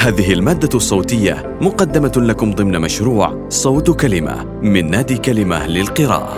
هذه 0.00 0.32
المادة 0.32 0.68
الصوتية 0.74 1.58
مقدمة 1.60 2.12
لكم 2.16 2.52
ضمن 2.52 2.80
مشروع 2.80 3.46
صوت 3.48 3.90
كلمة 4.00 4.44
من 4.44 4.90
نادي 4.90 5.18
كلمة 5.18 5.66
للقراءة. 5.66 6.36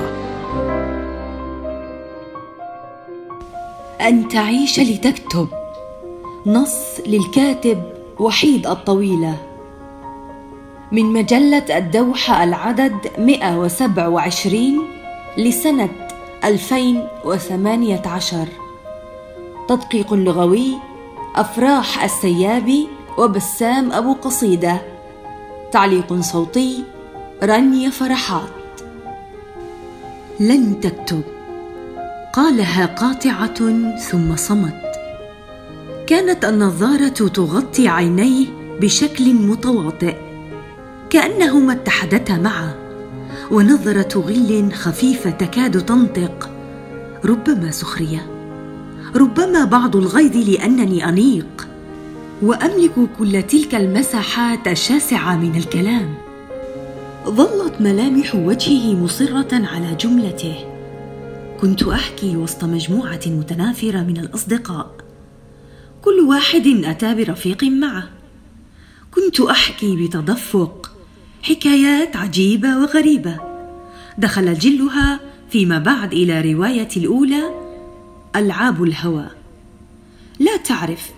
أن 4.01 4.29
تعيش 4.29 4.81
لتكتب. 4.81 5.49
نص 6.47 7.01
للكاتب 7.07 7.83
وحيد 8.21 8.67
الطويلة. 8.67 9.37
من 10.93 11.05
مجلة 11.05 11.79
الدوحة 11.79 12.45
العدد 12.45 12.97
127 13.19 14.87
لسنة 15.39 15.89
2018 16.45 18.47
تدقيق 19.69 20.15
لغوي 20.15 20.75
أفراح 21.37 22.05
السيابي 22.05 22.89
وبسام 23.19 23.93
أبو 23.93 24.13
قصيدة. 24.13 24.83
تعليق 25.73 26.21
صوتي 26.21 26.85
رانيا 27.43 27.91
فرحات. 27.91 28.51
لن 30.41 30.81
تكتب. 30.81 31.23
قالها 32.33 32.87
قاطعة 32.87 33.97
ثم 33.97 34.37
صمت. 34.37 34.83
كانت 36.07 36.45
النظارة 36.45 37.09
تغطي 37.09 37.89
عينيه 37.89 38.47
بشكل 38.81 39.35
متواطئ 39.35 40.17
كأنهما 41.11 41.73
اتحدتا 41.73 42.39
معا 42.39 42.75
ونظرة 43.51 44.19
غل 44.19 44.73
خفيفة 44.73 45.31
تكاد 45.31 45.87
تنطق. 45.87 46.51
ربما 47.25 47.71
سخرية. 47.71 48.27
ربما 49.17 49.65
بعض 49.65 49.97
الغيظ 49.97 50.37
لأنني 50.49 51.09
أنيق. 51.09 51.69
وأملك 52.43 52.93
كل 53.19 53.43
تلك 53.43 53.75
المساحات 53.75 54.69
الشاسعه 54.69 55.37
من 55.37 55.57
الكلام. 55.57 56.15
ظلت 57.27 57.81
ملامح 57.81 58.35
وجهه 58.35 58.95
مصرة 58.95 59.67
على 59.67 59.95
جملته. 59.95 60.55
كنت 61.61 61.83
أحكي 61.83 62.37
وسط 62.37 62.65
مجموعة 62.65 63.21
متنافرة 63.27 64.01
من 64.01 64.17
الأصدقاء. 64.17 64.95
كل 66.03 66.21
واحد 66.21 66.67
أتى 66.67 67.15
برفيق 67.15 67.65
معه. 67.65 68.09
كنت 69.15 69.41
أحكي 69.41 69.97
بتدفق 69.97 70.93
حكايات 71.43 72.17
عجيبة 72.17 72.79
وغريبة. 72.79 73.37
دخل 74.19 74.55
جلها 74.55 75.21
فيما 75.51 75.79
بعد 75.79 76.13
إلى 76.13 76.53
رواية 76.53 76.89
الأولى 76.97 77.43
ألعاب 78.37 78.83
الهوى. 78.83 79.27
لا 80.41 80.57
تعرف 80.57 81.11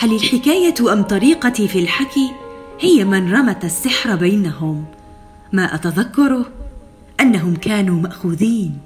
هل 0.00 0.14
الحكاية 0.14 0.92
أم 0.92 1.02
طريقتي 1.02 1.68
في 1.68 1.78
الحكي؟ 1.78 2.30
هي 2.80 3.04
من 3.04 3.34
رمت 3.34 3.64
السحر 3.64 4.16
بينهم. 4.16 4.84
ما 5.52 5.74
أتذكره؟ 5.74 6.46
أنهم 7.20 7.56
كانوا 7.56 8.00
مأخوذين. 8.00 8.78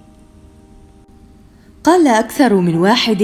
قال 1.85 2.09
أكثر 2.09 2.55
من 2.55 2.75
واحد 2.75 3.23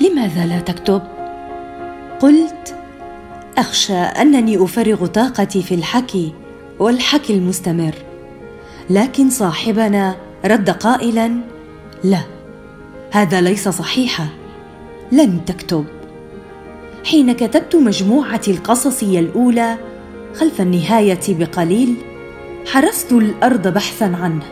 لماذا 0.00 0.46
لا 0.46 0.60
تكتب؟ 0.60 1.02
قلت 2.20 2.76
أخشى 3.58 3.98
أنني 3.98 4.64
أفرغ 4.64 5.06
طاقتي 5.06 5.62
في 5.62 5.74
الحكي 5.74 6.32
والحكي 6.78 7.34
المستمر. 7.34 7.94
لكن 8.90 9.30
صاحبنا 9.30 10.16
رد 10.44 10.70
قائلا 10.70 11.40
لا 12.04 12.20
هذا 13.10 13.40
ليس 13.40 13.68
صحيحا. 13.68 14.26
لن 15.12 15.44
تكتب. 15.44 15.84
حين 17.04 17.32
كتبت 17.32 17.76
مجموعتي 17.76 18.50
القصصية 18.50 19.20
الأولى 19.20 19.76
خلف 20.34 20.60
النهاية 20.60 21.20
بقليل 21.28 21.94
حرست 22.72 23.12
الأرض 23.12 23.68
بحثا 23.68 24.04
عنه. 24.04 24.42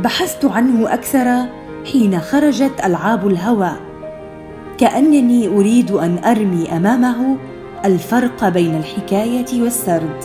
بحثت 0.00 0.44
عنه 0.44 0.94
أكثر 0.94 1.42
حين 1.92 2.20
خرجت 2.20 2.72
ألعاب 2.84 3.28
الهوى. 3.28 3.72
كأنني 4.78 5.48
أريد 5.48 5.90
أن 5.90 6.18
أرمي 6.24 6.76
أمامه 6.76 7.36
الفرق 7.84 8.48
بين 8.48 8.74
الحكاية 8.74 9.62
والسرد 9.62 10.24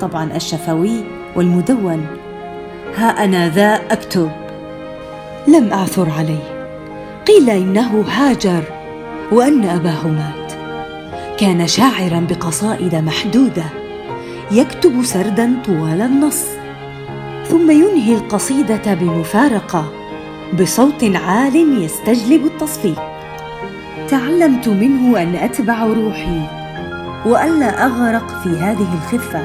طبعا 0.00 0.36
الشفوي 0.36 1.04
والمدون. 1.36 2.06
ها 2.96 3.24
أنا 3.24 3.48
ذا 3.48 3.74
اكتب 3.90 4.30
لم 5.48 5.72
أعثر 5.72 6.10
عليه. 6.18 6.68
قيل 7.26 7.50
إنه 7.50 8.04
هاجر 8.08 8.62
وأن 9.32 9.64
اباه 9.64 10.06
مات 10.06 10.37
كان 11.38 11.66
شاعرا 11.66 12.26
بقصائد 12.30 12.94
محدودة 12.94 13.64
يكتب 14.50 15.04
سردا 15.04 15.62
طوال 15.66 16.00
النص 16.00 16.44
ثم 17.48 17.70
ينهي 17.70 18.14
القصيدة 18.14 18.94
بمفارقة 18.94 19.92
بصوت 20.60 21.04
عال 21.04 21.82
يستجلب 21.82 22.46
التصفيق. 22.46 23.02
تعلمت 24.08 24.68
منه 24.68 25.22
أن 25.22 25.34
أتبع 25.34 25.84
روحي 25.84 26.40
وألا 27.26 27.86
أغرق 27.86 28.42
في 28.42 28.48
هذه 28.48 28.94
الخفة 28.94 29.42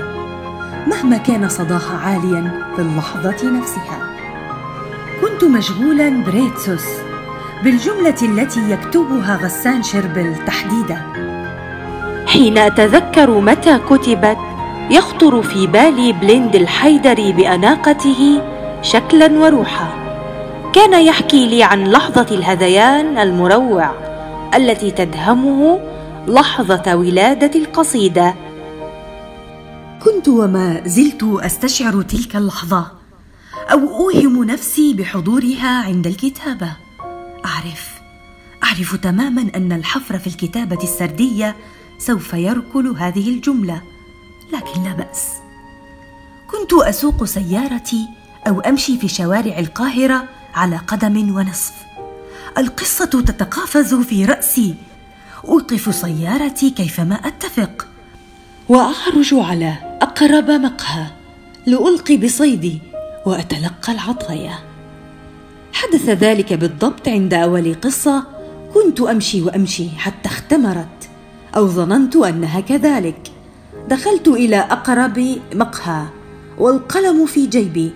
مهما 0.88 1.18
كان 1.18 1.50
صداها 1.50 1.98
عاليا 1.98 2.72
في 2.76 2.82
اللحظة 2.82 3.52
نفسها. 3.52 4.16
كنت 5.22 5.44
مشغولا 5.44 6.24
بريتسوس 6.24 6.88
بالجملة 7.64 8.16
التي 8.22 8.72
يكتبها 8.72 9.36
غسان 9.36 9.84
شربل 9.84 10.36
تحديدا. 10.46 11.33
حين 12.34 12.58
أتذكر 12.58 13.40
متى 13.40 13.78
كتبت 13.78 14.38
يخطر 14.90 15.42
في 15.42 15.68
بالي 15.68 16.14
بليند 16.14 16.56
الحيدري 16.56 17.32
بأناقته 17.32 18.42
شكلا 18.82 19.40
وروحا. 19.40 20.04
كان 20.74 21.06
يحكي 21.06 21.48
لي 21.48 21.64
عن 21.64 21.88
لحظة 21.88 22.28
الهذيان 22.32 23.18
المروع 23.18 23.92
التي 24.56 24.92
تدهمه 24.92 25.80
لحظة 26.28 26.96
ولادة 26.96 27.60
القصيدة. 27.60 28.36
كنت 30.06 30.28
وما 30.28 30.82
زلت 30.86 31.24
أستشعر 31.24 32.02
تلك 32.02 32.36
اللحظة 32.36 32.88
أو 33.72 33.80
أوهم 33.80 34.44
نفسي 34.44 34.94
بحضورها 34.94 35.84
عند 35.86 36.08
الكتابة. 36.08 36.72
أعرف 37.46 38.02
أعرف 38.64 38.96
تماما 38.96 39.46
أن 39.56 39.72
الحفر 39.72 40.18
في 40.18 40.28
الكتابة 40.28 40.84
السردية 40.84 41.56
سوف 42.06 42.34
يركل 42.34 42.88
هذه 42.88 43.30
الجملة 43.30 43.82
لكن 44.54 44.84
لا 44.84 44.94
بأس. 44.94 45.28
كنت 46.48 46.74
أسوق 46.74 47.24
سيارتي 47.24 48.08
أو 48.48 48.60
أمشي 48.60 48.98
في 48.98 49.08
شوارع 49.08 49.60
القاهرة 49.60 50.24
على 50.54 50.78
قدم 50.78 51.36
ونصف. 51.36 51.74
القصة 52.58 53.06
تتقافز 53.06 53.94
في 53.94 54.26
رأسي. 54.26 54.76
أوقف 55.48 55.96
سيارتي 55.96 56.70
كيفما 56.70 57.16
أتفق. 57.16 57.88
وأخرج 58.70 59.34
على 59.34 59.98
أقرب 60.02 60.52
مقهى. 60.52 61.06
لألقي 61.66 62.18
بصيدي 62.18 62.82
وأتلقى 63.26 63.94
العطايا. 63.94 64.60
حدث 65.74 66.10
ذلك 66.10 66.54
بالضبط 66.54 67.08
عند 67.08 67.34
أول 67.34 67.76
قصة 67.82 68.24
كنت 68.74 69.02
أمشي 69.02 69.42
وأمشي 69.42 69.90
حتى 69.90 70.30
اختمرت. 70.30 71.03
أو 71.56 71.68
ظننت 71.68 72.16
أنها 72.16 72.60
كذلك. 72.60 73.32
دخلت 73.90 74.28
إلى 74.28 74.58
أقرب 74.58 75.38
مقهى 75.56 76.06
والقلم 76.58 77.26
في 77.26 77.46
جيبي 77.46 77.92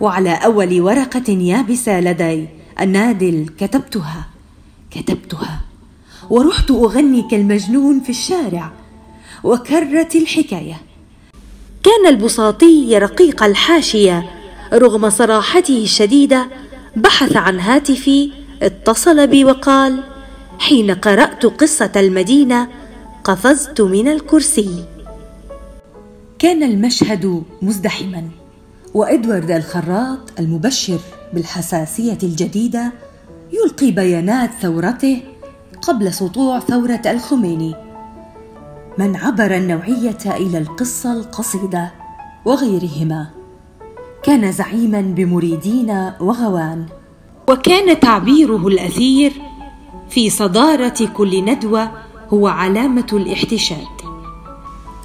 وعلى 0.00 0.34
أول 0.34 0.80
ورقة 0.80 1.32
يابسة 1.32 2.00
لدي 2.00 2.48
النادل 2.80 3.46
كتبتها. 3.58 4.28
كتبتها. 4.90 5.60
ورحت 6.30 6.70
أغني 6.70 7.22
كالمجنون 7.30 8.00
في 8.00 8.10
الشارع 8.10 8.72
وكرت 9.44 10.16
الحكاية. 10.16 10.80
كان 11.82 12.06
البساطي 12.06 12.98
رقيق 12.98 13.42
الحاشية 13.42 14.30
رغم 14.72 15.10
صراحته 15.10 15.82
الشديدة 15.82 16.48
بحث 16.96 17.36
عن 17.36 17.60
هاتفي 17.60 18.30
اتصل 18.62 19.26
بي 19.26 19.44
وقال 19.44 20.04
حين 20.58 20.90
قرأت 20.90 21.46
قصة 21.46 21.92
المدينة 21.96 22.68
قفزت 23.28 23.80
من 23.80 24.08
الكرسي. 24.08 24.84
كان 26.38 26.62
المشهد 26.62 27.42
مزدحما 27.62 28.28
وإدوارد 28.94 29.50
الخراط 29.50 30.18
المبشر 30.38 30.98
بالحساسية 31.34 32.18
الجديدة 32.22 32.92
يلقي 33.52 33.90
بيانات 33.90 34.50
ثورته 34.62 35.20
قبل 35.82 36.12
سطوع 36.12 36.60
ثورة 36.60 37.02
الخميني. 37.06 37.74
من 38.98 39.16
عبر 39.16 39.56
النوعية 39.56 40.18
إلى 40.26 40.58
القصة 40.58 41.12
القصيدة 41.12 41.92
وغيرهما. 42.44 43.26
كان 44.22 44.52
زعيما 44.52 45.00
بمريدين 45.00 45.90
وغوان. 46.20 46.86
وكان 47.48 48.00
تعبيره 48.00 48.68
الأثير 48.68 49.32
في 50.10 50.30
صدارة 50.30 51.08
كل 51.16 51.44
ندوة 51.44 52.07
هو 52.32 52.48
علامة 52.48 53.06
الاحتشاد. 53.12 53.86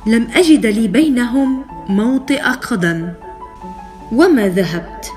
لم 0.07 0.27
أجد 0.35 0.65
لي 0.65 0.87
بينهم 0.87 1.65
موطئ 1.89 2.41
قدم. 2.41 3.13
وما 4.11 4.47
ذهبت؟ 4.47 5.11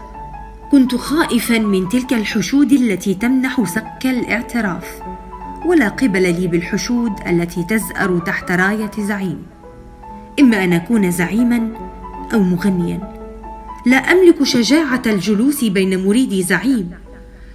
كنت 0.70 0.94
خائفا 0.94 1.58
من 1.58 1.88
تلك 1.88 2.12
الحشود 2.12 2.73
التي 2.73 3.14
تمنح 3.14 3.64
سك 3.64 4.06
الاعتراف 4.06 5.00
ولا 5.67 5.88
قبل 5.88 6.23
لي 6.41 6.47
بالحشود 6.47 7.12
التي 7.26 7.62
تزأر 7.62 8.19
تحت 8.19 8.50
راية 8.50 8.91
زعيم. 8.99 9.43
إما 10.41 10.64
أن 10.64 10.73
أكون 10.73 11.11
زعيما 11.11 11.70
أو 12.35 12.38
مغنيا. 12.38 13.17
لا 13.87 13.97
أملك 13.97 14.43
شجاعة 14.43 15.03
الجلوس 15.06 15.64
بين 15.64 16.06
مريدي 16.06 16.43
زعيم 16.43 16.91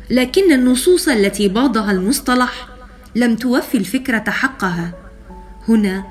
لكن 0.10 0.52
النصوص 0.52 1.08
التي 1.08 1.48
باضها 1.48 1.92
المصطلح 1.92 2.71
لم 3.16 3.36
توفي 3.36 3.78
الفكرة 3.78 4.30
حقها. 4.30 4.94
هنا 5.70 6.04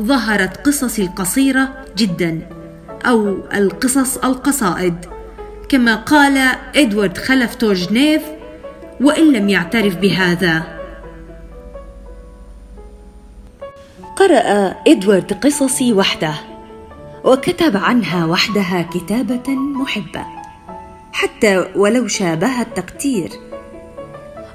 ظهرت 0.00 0.66
قصصي 0.66 1.02
القصيرة 1.02 1.84
جدا 1.96 2.48
أو 3.06 3.38
القصص 3.54 4.16
القصائد. 4.16 4.94
كما 5.68 5.94
قال 5.94 6.38
إدوارد 6.76 7.18
خلف 7.18 7.54
توجنيف 7.54 8.22
وإن 9.00 9.32
لم 9.32 9.48
يعترف 9.48 9.96
بهذا. 9.96 10.74
قرأ 14.16 14.74
إدوارد 14.88 15.32
قصصي 15.32 15.92
وحده 15.92 16.34
وكتب 17.24 17.76
عنها 17.76 18.26
وحدها 18.26 18.82
كتابة 18.82 19.54
محبة 19.54 20.24
حتى 21.12 21.64
ولو 21.76 22.08
شابهت 22.08 22.76
تقتير 22.76 23.30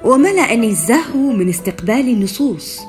وملأني 0.05 0.67
الزهو 0.67 1.31
من 1.31 1.49
استقبال 1.49 2.09
النصوص. 2.09 2.79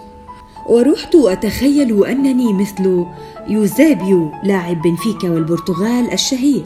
ورحت 0.68 1.14
أتخيل 1.14 2.04
أنني 2.06 2.52
مثل 2.52 3.04
يوزابيو 3.48 4.32
لاعب 4.44 4.82
بنفيكا 4.82 5.30
والبرتغال 5.30 6.12
الشهير. 6.12 6.64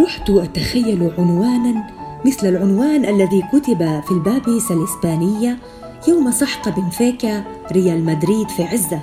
رحت 0.00 0.30
أتخيل 0.30 1.10
عنوانا 1.18 1.84
مثل 2.24 2.48
العنوان 2.48 3.04
الذي 3.04 3.42
كتب 3.52 4.02
في 4.06 4.10
البابيس 4.10 4.70
الإسبانية 4.70 5.58
يوم 6.08 6.30
سحق 6.30 6.68
بنفيكا 6.68 7.44
ريال 7.72 8.04
مدريد 8.04 8.48
في 8.48 8.62
عزة 8.62 9.00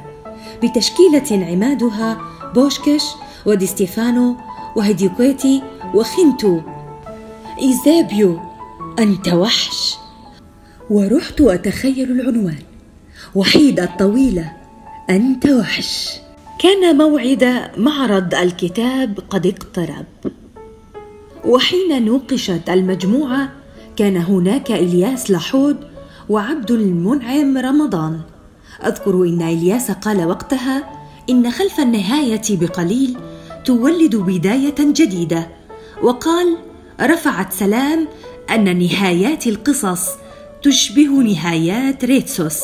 بتشكيلة 0.64 1.46
عمادها 1.52 2.18
بوشكش 2.56 3.04
ودي 3.46 3.66
ستيفانو 3.68 4.36
وهيديوكويتي 4.76 5.64
وخنتو 5.96 6.60
إيزابيو 7.62 8.40
أنت 9.00 9.28
وحش؟ 9.28 9.98
ورحت 10.90 11.42
أتخيل 11.42 12.12
العنوان. 12.12 12.64
وحيد 13.36 13.80
الطويلة 13.80 14.52
أنت 15.10 15.46
وحش. 15.46 16.12
كان 16.60 16.98
موعد 16.98 17.72
معرض 17.78 18.36
الكتاب 18.36 19.20
قد 19.30 19.48
اقترب. 19.48 20.06
وحين 21.46 22.06
نوقشت 22.06 22.70
المجموعة 22.70 23.52
كان 23.96 24.18
هناك 24.18 24.72
إلياس 24.72 25.32
لحود 25.32 25.78
وعبد 26.30 26.72
المنعم 26.72 27.58
رمضان. 27.58 28.20
أذكر 28.86 29.24
إن 29.24 29.42
إلياس 29.42 29.92
قال 29.92 30.26
وقتها 30.26 30.90
إن 31.30 31.52
خلف 31.52 31.80
النهاية 31.80 32.42
بقليل 32.50 33.18
تولد 33.66 34.16
بداية 34.16 34.76
جديدة. 34.80 35.48
وقال 36.04 36.58
رفعت 37.02 37.54
سلام 37.54 38.08
أن 38.50 38.80
نهايات 38.80 39.48
القصص 39.48 40.10
تشبه 40.64 41.24
نهايات 41.24 42.06
ريتسوس 42.06 42.60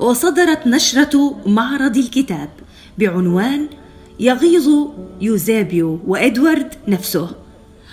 وصدرت 0.00 0.66
نشرة 0.66 1.40
معرض 1.46 1.96
الكتاب 1.96 2.48
بعنوان 2.98 3.68
يغيظ 4.20 4.68
يوزابيو 5.20 6.00
وإدوارد 6.06 6.74
نفسه 6.88 7.30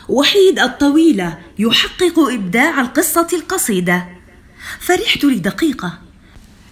وحيد 0.10 0.60
الطويلة 0.60 1.38
يحقق 1.60 2.20
إبداع 2.20 2.82
القصة 2.82 3.28
القصيدة. 3.34 4.06
فرحت 4.80 5.24
لدقيقة 5.24 6.00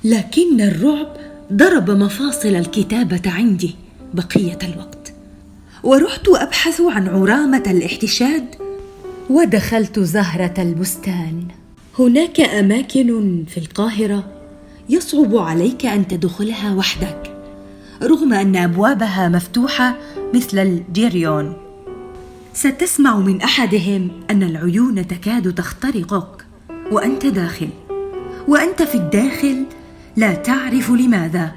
لكن 0.04 0.62
الرعب 0.62 1.18
ضرب 1.54 1.92
مفاصل 1.92 2.50
الكتابة 2.56 3.22
عندي 3.26 3.76
بقية 4.14 4.60
الوقت 4.64 5.14
ورحت 5.84 6.28
أبحث 6.28 6.82
عن 6.82 7.08
عرامة 7.08 7.64
الاحتشاد 7.68 8.56
ودخلت 9.30 10.00
زهرة 10.00 10.54
البستان. 10.58 11.48
هناك 12.00 12.40
أماكن 12.40 13.44
في 13.48 13.58
القاهرة 13.58 14.24
يصعب 14.90 15.38
عليك 15.38 15.86
أن 15.86 16.08
تدخلها 16.08 16.74
وحدك 16.74 17.36
رغم 18.04 18.34
أن 18.34 18.56
أبوابها 18.56 19.30
مفتوحة 19.30 19.98
مثل 20.34 20.60
الجيريون. 20.60 21.54
ستسمع 22.54 23.18
من 23.20 23.42
أحدهم 23.42 24.12
أن 24.30 24.44
العيون 24.44 25.08
تكاد 25.08 25.54
تخترقك 25.54 26.46
وأنت 26.92 27.26
داخل 27.26 27.70
وأنت 28.48 28.84
في 28.84 28.96
الداخل 28.96 29.66
لا 30.18 30.34
تعرف 30.34 30.92
لماذا. 30.92 31.52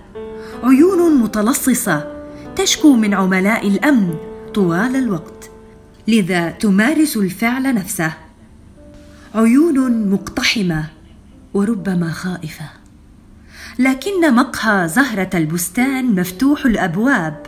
عيون 0.63 1.23
متلصصة 1.23 2.25
تشكو 2.57 2.97
من 2.97 3.15
عملاء 3.15 3.69
الأمن 3.69 4.15
طوال 4.55 4.97
الوقت 4.97 5.51
لذا 6.09 6.51
تمارس 6.51 7.17
الفعل 7.17 7.75
نفسه. 7.75 8.22
عيون 9.35 10.11
مقتحمة 10.11 10.85
وربما 11.55 12.11
خائفة. 12.11 12.65
لكن 13.79 14.35
مقهى 14.35 14.89
زهرة 14.89 15.31
البستان 15.35 16.21
مفتوح 16.21 16.67
الأبواب 16.67 17.47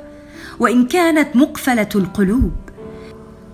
وإن 0.60 0.86
كانت 0.86 1.36
مقفلة 1.36 1.88
القلوب 1.94 2.52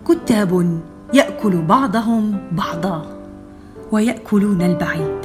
كتاب 0.09 0.81
يأكل 1.15 1.63
بعضهم 1.63 2.39
بعضا 2.53 3.27
ويأكلون 3.93 4.63
البعيد. 4.63 5.19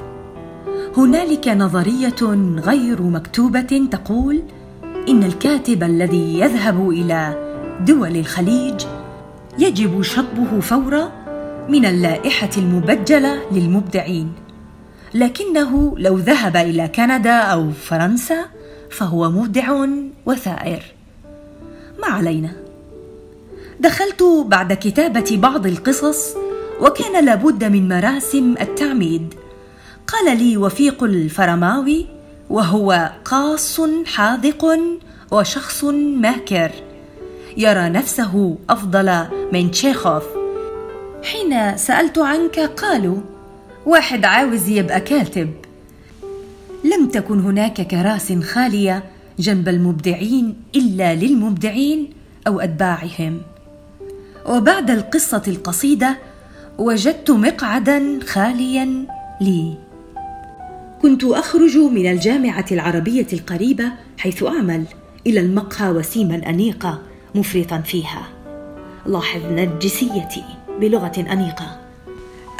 هنالك 0.97 1.47
نظرية 1.47 2.21
غير 2.59 3.01
مكتوبة 3.01 3.87
تقول 3.91 4.43
إن 5.09 5.23
الكاتب 5.23 5.83
الذي 5.83 6.39
يذهب 6.39 6.89
إلى 6.89 7.45
دول 7.87 8.17
الخليج 8.17 8.81
يجب 9.59 10.01
شطبه 10.01 10.59
فورا 10.59 11.24
من 11.69 11.85
اللائحة 11.85 12.49
المبجلة 12.57 13.41
للمبدعين. 13.51 14.33
لكنه 15.13 15.95
لو 15.97 16.17
ذهب 16.17 16.57
إلى 16.57 16.87
كندا 16.87 17.37
أو 17.37 17.71
فرنسا 17.71 18.45
فهو 18.91 19.29
مبدع 19.29 19.85
وثائر. 20.25 20.83
ما 22.01 22.07
علينا؟ 22.07 22.51
دخلت 23.79 24.23
بعد 24.45 24.73
كتابة 24.73 25.37
بعض 25.41 25.67
القصص 25.67 26.35
وكان 26.81 27.25
لابد 27.25 27.63
من 27.63 27.87
مراسم 27.87 28.55
التعميد. 28.61 29.33
قال 30.07 30.37
لي 30.37 30.57
وفيق 30.57 31.03
الفرماوي 31.03 32.05
وهو 32.49 33.11
قاص 33.25 33.81
حاذق 34.05 34.79
وشخص 35.31 35.83
ماكر. 36.17 36.71
يرى 37.57 37.89
نفسه 37.89 38.57
أفضل 38.69 39.25
من 39.53 39.71
تشيخوف. 39.71 40.34
حين 41.25 41.77
سألت 41.77 42.17
عنك 42.17 42.59
قالوا 42.59 43.17
واحد 43.85 44.25
عاوز 44.25 44.69
يبقى 44.69 45.01
كاتب. 45.01 45.49
لم 46.83 47.07
تكن 47.07 47.39
هناك 47.39 47.81
كراس 47.81 48.33
خالية 48.33 49.03
جنب 49.39 49.69
المبدعين 49.69 50.55
إلا 50.75 51.15
للمبدعين 51.15 52.09
أو 52.47 52.59
أتباعهم. 52.59 53.41
وبعد 54.45 54.91
القصة 54.91 55.41
القصيدة 55.47 56.17
وجدت 56.77 57.31
مقعدا 57.31 58.19
خاليا 58.27 59.05
لي. 59.41 59.73
كنت 61.01 61.23
أخرج 61.23 61.77
من 61.77 62.11
الجامعة 62.11 62.65
العربية 62.71 63.27
القريبة 63.33 63.91
حيث 64.17 64.43
أعمل 64.43 64.83
إلى 65.27 65.39
المقهى 65.39 65.89
وسيما 65.89 66.49
أنيقة 66.49 67.01
مفرطا 67.35 67.77
فيها. 67.77 68.27
لاحظ 69.05 69.41
نرجسيتي 69.45 70.43
بلغة 70.79 71.25
أنيقة. 71.31 71.77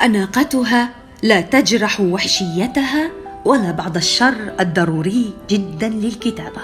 أناقتها 0.04 0.90
لا 1.24 1.42
تجرح 1.42 2.02
وحشيتها 2.02 3.12
ولا 3.46 3.72
بعض 3.72 3.98
الشر 3.98 4.54
الضروري 4.60 5.34
جدا 5.50 5.90
للكتابة. 5.90 6.62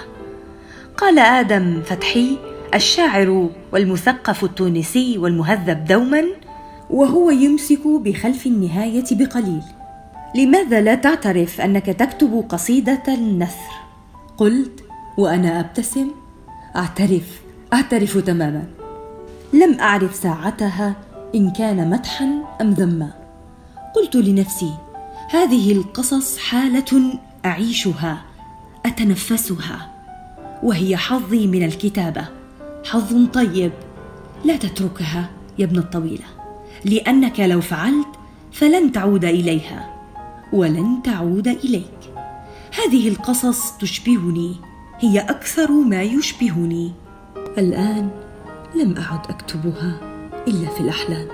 قال 0.96 1.18
آدم 1.18 1.82
فتحي 1.82 2.38
الشاعر 2.74 3.48
والمثقف 3.72 4.44
التونسي 4.44 5.18
والمهذب 5.18 5.84
دوما 5.84 6.24
وهو 6.90 7.30
يمسك 7.30 7.86
بخلف 7.86 8.46
النهاية 8.46 9.04
بقليل. 9.10 9.62
لماذا 10.34 10.80
لا 10.80 10.94
تعترف 10.94 11.60
أنك 11.60 11.86
تكتب 11.86 12.44
قصيدة 12.48 13.02
النثر؟ 13.08 13.72
قلت 14.36 14.84
وأنا 15.18 15.60
أبتسم 15.60 16.08
أعترف 16.76 17.42
أعترف 17.72 18.18
تماما. 18.18 18.64
لم 19.52 19.80
أعرف 19.80 20.14
ساعتها 20.14 20.94
إن 21.34 21.50
كان 21.50 21.90
مدحا 21.90 22.28
أم 22.60 22.70
ذما. 22.70 23.12
قلت 23.96 24.16
لنفسي 24.16 24.74
هذه 25.30 25.72
القصص 25.72 26.38
حالة 26.38 27.18
أعيشها 27.44 28.22
أتنفسها 28.86 29.90
وهي 30.62 30.96
حظي 30.96 31.46
من 31.46 31.62
الكتابة. 31.62 32.24
حظ 32.84 33.26
طيب 33.32 33.72
لا 34.44 34.56
تتركها 34.56 35.30
يا 35.58 35.64
ابن 35.64 35.78
الطويلة 35.78 36.24
لأنك 36.84 37.40
لو 37.40 37.60
فعلت 37.60 38.08
فلن 38.52 38.92
تعود 38.92 39.24
إليها 39.24 39.90
ولن 40.52 41.02
تعود 41.04 41.48
إليك. 41.48 42.12
هذه 42.78 43.08
القصص 43.08 43.72
تشبهني 43.72 44.56
هي 44.98 45.20
أكثر 45.20 45.72
ما 45.72 46.02
يشبهني. 46.02 46.92
الآن 47.58 48.10
لم 48.74 48.96
أعد 48.96 49.26
أكتبها. 49.26 50.11
إلا 50.48 50.68
في 50.68 50.80
الأحلام. 50.80 51.26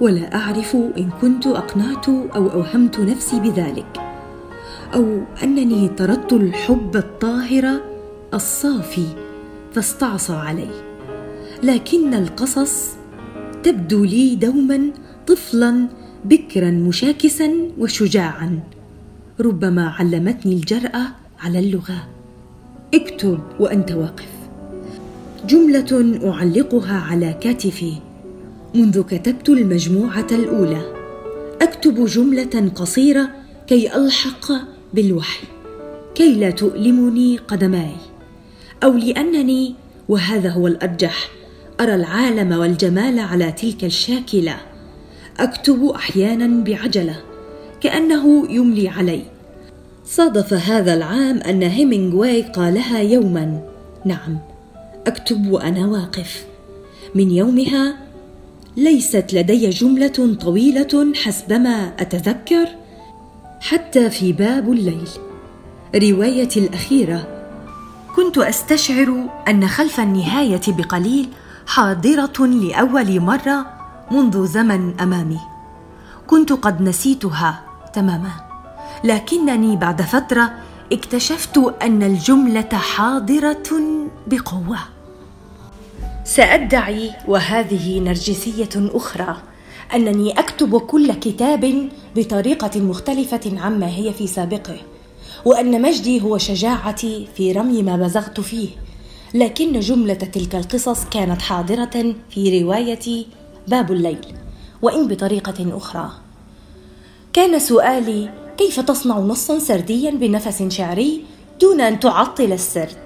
ولا 0.00 0.34
أعرف 0.34 0.76
إن 0.76 1.10
كنت 1.20 1.46
أقنعت 1.46 2.08
أو 2.08 2.50
أوهمت 2.50 3.00
نفسي 3.00 3.40
بذلك 3.40 4.00
أو 4.94 5.20
أنني 5.42 5.88
طردت 5.88 6.32
الحب 6.32 6.96
الطاهر 6.96 7.80
الصافي 8.34 9.06
فاستعصى 9.72 10.32
علي 10.32 10.70
لكن 11.62 12.14
القصص 12.14 12.88
تبدو 13.62 14.04
لي 14.04 14.34
دوما 14.34 14.90
طفلا 15.26 15.88
بكرا 16.24 16.70
مشاكسا 16.70 17.52
وشجاعا 17.78 18.60
ربما 19.40 19.88
علمتني 19.88 20.52
الجرأة 20.52 21.06
على 21.40 21.58
اللغة. 21.58 22.08
اكتب 22.94 23.38
وأنت 23.60 23.92
واقف. 23.92 24.33
جملة 25.46 26.18
أعلقها 26.30 27.00
على 27.00 27.34
كتفي 27.40 27.92
منذ 28.74 29.02
كتبت 29.02 29.48
المجموعة 29.48 30.26
الأولى 30.32 30.82
أكتب 31.62 32.04
جملة 32.04 32.72
قصيرة 32.74 33.28
كي 33.66 33.96
ألحق 33.96 34.52
بالوحي 34.94 35.46
كي 36.14 36.34
لا 36.34 36.50
تؤلمني 36.50 37.36
قدماي 37.36 37.96
أو 38.84 38.92
لأنني 38.92 39.74
وهذا 40.08 40.50
هو 40.50 40.66
الأرجح 40.66 41.28
أرى 41.80 41.94
العالم 41.94 42.52
والجمال 42.52 43.18
على 43.18 43.52
تلك 43.52 43.84
الشاكلة. 43.84 44.56
أكتب 45.38 45.84
أحيانا 45.84 46.64
بعجلة 46.64 47.16
كأنه 47.80 48.52
يملي 48.52 48.88
علي. 48.88 49.22
صادف 50.04 50.52
هذا 50.52 50.94
العام 50.94 51.38
أن 51.38 51.62
هيمنغواي 51.62 52.42
قالها 52.42 52.98
يوما. 52.98 53.62
نعم. 54.04 54.53
أكتب 55.06 55.50
وأنا 55.50 55.86
واقف. 55.86 56.44
من 57.14 57.30
يومها 57.30 57.96
ليست 58.76 59.26
لدي 59.32 59.70
جملة 59.70 60.36
طويلة 60.40 61.12
حسبما 61.14 61.92
أتذكر 61.98 62.68
حتى 63.60 64.10
في 64.10 64.32
باب 64.32 64.72
الليل. 64.72 65.08
روايتي 65.94 66.60
الأخيرة 66.60 67.26
كنت 68.16 68.38
أستشعر 68.38 69.28
أن 69.48 69.68
خلف 69.68 70.00
النهاية 70.00 70.60
بقليل 70.68 71.28
حاضرة 71.66 72.46
لأول 72.46 73.20
مرة 73.20 73.66
منذ 74.10 74.46
زمن 74.46 75.00
أمامي. 75.00 75.40
كنت 76.26 76.52
قد 76.52 76.82
نسيتها 76.82 77.64
تماما 77.94 78.30
لكنني 79.04 79.76
بعد 79.76 80.02
فترة 80.02 80.52
اكتشفت 80.92 81.58
أن 81.82 82.02
الجملة 82.02 82.68
حاضرة 82.72 83.68
بقوة. 84.26 84.93
سأدعي 86.24 87.10
وهذه 87.28 87.98
نرجسية 88.00 88.68
أخرى 88.76 89.36
أنني 89.94 90.38
أكتب 90.38 90.78
كل 90.78 91.12
كتاب 91.12 91.88
بطريقة 92.16 92.80
مختلفة 92.80 93.60
عما 93.60 93.88
هي 93.88 94.12
في 94.12 94.26
سابقه 94.26 94.76
وأن 95.44 95.82
مجدي 95.82 96.22
هو 96.22 96.38
شجاعتي 96.38 97.28
في 97.36 97.52
رمي 97.52 97.82
ما 97.82 97.96
بزغت 97.96 98.40
فيه. 98.40 98.68
لكن 99.34 99.80
جملة 99.80 100.14
تلك 100.14 100.54
القصص 100.54 101.04
كانت 101.04 101.42
حاضرة 101.42 102.14
في 102.30 102.62
رواية 102.62 103.24
باب 103.68 103.92
الليل 103.92 104.26
وإن 104.82 105.08
بطريقة 105.08 105.76
أخرى. 105.76 106.10
كان 107.32 107.58
سؤالي 107.58 108.30
كيف 108.58 108.80
تصنع 108.80 109.18
نصا 109.18 109.58
سرديا 109.58 110.10
بنفس 110.10 110.62
شعري 110.62 111.24
دون 111.60 111.80
أن 111.80 112.00
تعطل 112.00 112.52
السرد؟ 112.52 113.03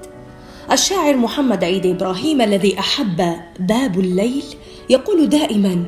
الشاعر 0.73 1.17
محمد 1.17 1.65
عيد 1.65 1.87
إبراهيم 1.87 2.41
الذي 2.41 2.79
أحب 2.79 3.37
باب 3.61 4.01
الليل 4.01 4.45
يقول 4.91 5.29
دائما 5.29 5.85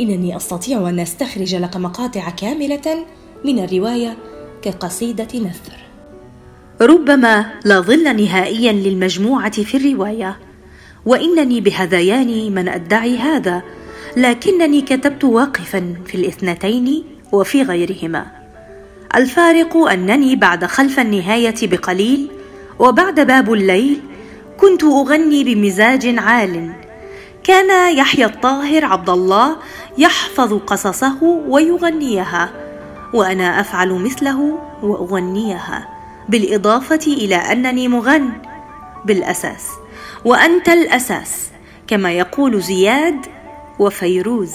إنني 0.00 0.36
أستطيع 0.36 0.88
أن 0.88 1.00
أستخرج 1.00 1.54
لك 1.54 1.76
مقاطع 1.76 2.30
كاملة 2.30 3.06
من 3.44 3.64
الرواية 3.64 4.16
كقصيدة 4.62 5.28
نثر. 5.34 5.76
ربما 6.80 7.46
لا 7.64 7.80
ظل 7.80 8.16
نهائيا 8.24 8.72
للمجموعة 8.72 9.62
في 9.62 9.76
الرواية 9.76 10.38
وإنني 11.06 11.60
بهذيان 11.60 12.54
من 12.54 12.68
أدعي 12.68 13.16
هذا 13.16 13.62
لكنني 14.16 14.80
كتبت 14.80 15.24
واقفا 15.24 15.94
في 16.06 16.14
الاثنتين 16.14 17.04
وفي 17.32 17.62
غيرهما. 17.62 18.26
الفارق 19.16 19.76
أنني 19.76 20.36
بعد 20.36 20.64
خلف 20.64 21.00
النهاية 21.00 21.54
بقليل 21.62 22.28
وبعد 22.78 23.20
باب 23.20 23.52
الليل 23.52 24.00
كنت 24.60 24.84
أغني 24.84 25.44
بمزاج 25.44 26.18
عال. 26.18 26.72
كان 27.44 27.96
يحيى 27.96 28.24
الطاهر 28.24 28.84
عبد 28.84 29.10
الله 29.10 29.56
يحفظ 29.98 30.54
قصصه 30.54 31.22
ويغنيها 31.48 32.52
وأنا 33.14 33.60
أفعل 33.60 33.92
مثله 33.92 34.58
وأغنيها 34.82 35.88
بالإضافة 36.28 37.00
إلى 37.06 37.36
أنني 37.36 37.88
مغن 37.88 38.32
بالأساس 39.04 39.68
وأنت 40.24 40.68
الأساس 40.68 41.50
كما 41.86 42.12
يقول 42.12 42.60
زياد 42.60 43.26
وفيروز. 43.78 44.52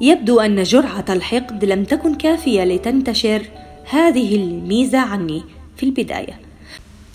يبدو 0.00 0.40
أن 0.40 0.62
جرعة 0.62 1.04
الحقد 1.08 1.64
لم 1.64 1.84
تكن 1.84 2.14
كافية 2.14 2.64
لتنتشر 2.64 3.42
هذه 3.90 4.36
الميزة 4.36 4.98
عني 4.98 5.44
في 5.76 5.82
البداية. 5.82 6.47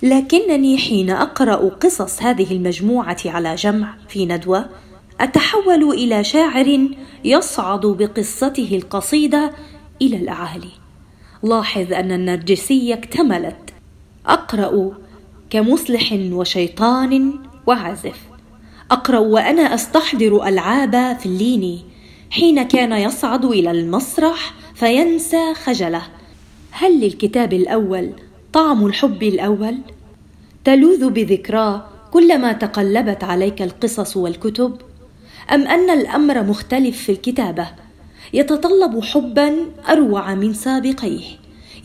لكنني 0.03 0.77
حين 0.77 1.09
أقرأ 1.09 1.69
قصص 1.69 2.23
هذه 2.23 2.51
المجموعة 2.51 3.17
على 3.25 3.55
جمع 3.55 3.95
في 4.09 4.25
ندوة 4.25 4.69
أتحول 5.21 5.91
إلى 5.91 6.23
شاعر 6.23 6.87
يصعد 7.25 7.85
بقصته 7.85 8.69
القصيدة 8.71 9.51
إلى 10.01 10.17
الأعالي. 10.17 10.71
لاحظ 11.43 11.93
أن 11.93 12.11
النرجسية 12.11 12.93
اكتملت. 12.93 13.73
أقرأ 14.25 14.91
كمصلح 15.49 16.13
وشيطان 16.13 17.33
وعازف. 17.67 18.19
أقرأ 18.91 19.19
وأنا 19.19 19.73
أستحضر 19.73 20.47
ألعاب 20.47 21.17
فليني. 21.19 21.79
حين 22.29 22.63
كان 22.63 22.91
يصعد 22.91 23.45
إلى 23.45 23.71
المسرح 23.71 24.53
فينسى 24.75 25.53
خجله. 25.53 26.03
هل 26.71 26.99
للكتاب 26.99 27.53
الأول 27.53 28.09
طعم 28.53 28.85
الحب 28.85 29.23
الأول. 29.23 29.77
تلوذ 30.63 31.09
بذكراه 31.09 31.85
كلما 32.11 32.53
تقلبت 32.53 33.23
عليك 33.23 33.61
القصص 33.61 34.17
والكتب. 34.17 34.77
أم 35.53 35.67
أن 35.67 35.89
الأمر 35.89 36.43
مختلف 36.43 37.03
في 37.03 37.11
الكتابة. 37.11 37.67
يتطلب 38.33 39.03
حبا 39.03 39.55
أروع 39.89 40.35
من 40.35 40.53
سابقيه. 40.53 41.23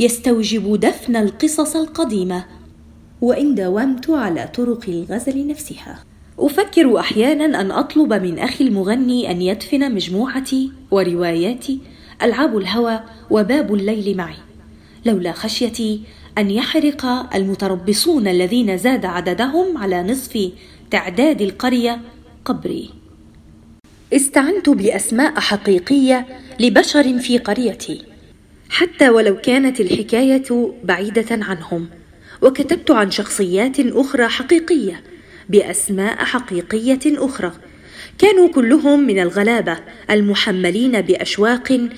يستوجب 0.01 0.81
دفن 0.81 1.17
القصص 1.17 1.77
القديمة. 1.77 2.45
وإن 3.21 3.55
داومت 3.55 4.11
على 4.11 4.49
طرق 4.55 4.85
الغزل 4.89 5.47
نفسها. 5.47 6.05
أفكر 6.39 6.99
أحيانا 6.99 7.61
أن 7.61 7.71
أطلب 7.71 8.13
من 8.13 8.39
أخي 8.39 8.65
المغني 8.65 9.31
أن 9.31 9.43
يدفن 9.43 9.95
مجموعتي 9.95 10.73
ورواياتي. 10.91 11.79
ألعاب 12.23 12.59
الهوى 12.59 13.01
وباب 13.31 13.75
الليل 13.75 14.17
معي. 14.17 14.37
لولا 15.07 15.33
خشيتي 15.33 16.01
أن 16.39 16.51
يحرق 16.51 17.07
المتربصون 17.35 18.29
الذين 18.29 18.79
زاد 18.79 19.05
عددهم 19.05 19.79
على 19.79 20.03
نصف 20.03 20.51
تعداد 20.91 21.43
القرية 21.43 22.01
قبري. 22.45 22.91
استعنت 24.13 24.69
بأسماء 24.69 25.41
حقيقية 25.41 26.27
لبشر 26.61 27.19
في 27.19 27.39
قريتي 27.39 28.03
حتى 28.71 29.09
ولو 29.09 29.37
كانت 29.37 29.81
الحكاية 29.81 30.75
بعيدة 30.85 31.27
عنهم 31.31 31.89
وكتبت 32.43 32.91
عن 32.91 33.11
شخصيات 33.11 33.81
أخرى 33.81 34.29
حقيقية 34.29 35.03
بأسماء 35.49 36.17
حقيقية 36.17 37.01
أخرى. 37.07 37.53
كانوا 38.19 38.49
كلهم 38.49 39.07
من 39.07 39.19
الغلابة 39.19 39.79
المحملين 40.11 41.01
بأشواق 41.01 41.89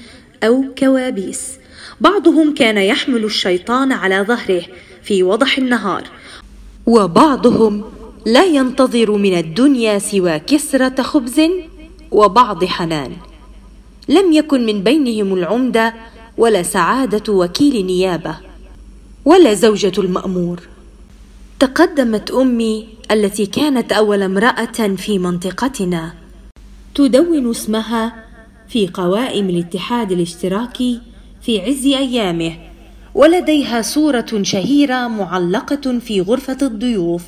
أو 0.44 0.64
كوابيس. 0.78 1.59
بعضهم 2.00 2.54
كان 2.54 2.78
يحمل 2.78 3.24
الشيطان 3.24 3.92
على 3.92 4.22
ظهره 4.28 4.62
في 5.02 5.22
وضح 5.22 5.58
النهار. 5.58 6.04
وبعضهم 6.86 7.84
لا 8.26 8.44
ينتظر 8.44 9.10
من 9.10 9.38
الدنيا 9.38 9.98
سوى 9.98 10.38
كسرة 10.38 11.02
خبز 11.02 11.40
وبعض 12.10 12.64
حنان. 12.64 13.12
لم 14.08 14.32
يكن 14.32 14.66
من 14.66 14.82
بينهم 14.82 15.34
العمدة 15.34 15.94
ولا 16.38 16.62
سعادة 16.62 17.32
وكيل 17.32 17.86
نيابة 17.86 18.36
ولا 19.24 19.54
زوجة 19.54 19.92
المأمور. 19.98 20.60
تقدمت 21.60 22.30
أمي 22.30 22.88
التي 23.10 23.46
كانت 23.46 23.92
أول 23.92 24.22
امرأة 24.22 24.96
في 24.96 25.18
منطقتنا 25.18 26.14
تدون 26.94 27.50
اسمها 27.50 28.24
في 28.68 28.88
قوائم 28.88 29.48
الاتحاد 29.50 30.12
الاشتراكي 30.12 31.00
في 31.42 31.60
عز 31.60 31.86
أيامه 31.86 32.52
ولديها 33.14 33.82
صورة 33.82 34.42
شهيرة 34.42 35.08
معلقة 35.08 35.98
في 35.98 36.20
غرفة 36.20 36.58
الضيوف 36.62 37.24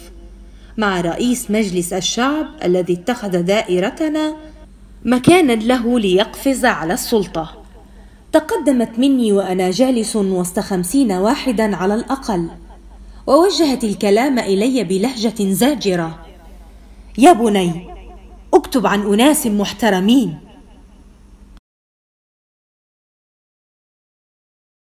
مع 0.76 1.00
رئيس 1.00 1.50
مجلس 1.50 1.92
الشعب 1.92 2.46
الذي 2.64 2.92
اتخذ 2.92 3.42
دائرتنا 3.42 4.36
مكانا 5.04 5.52
له 5.52 6.00
ليقفز 6.00 6.64
على 6.64 6.94
السلطة. 6.94 7.62
تقدمت 8.32 8.98
مني 8.98 9.32
وأنا 9.32 9.70
جالس 9.70 10.16
وسط 10.16 10.60
خمسين 10.60 11.12
واحدا 11.12 11.76
على 11.76 11.94
الأقل 11.94 12.48
ووجهت 13.26 13.84
الكلام 13.84 14.38
إلي 14.38 14.84
بلهجة 14.84 15.52
زاجرة. 15.52 16.26
يا 17.18 17.32
بني 17.32 17.86
اكتب 18.54 18.86
عن 18.86 19.00
أناس 19.00 19.46
محترمين. 19.46 20.38